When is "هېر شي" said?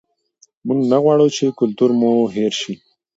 2.35-2.73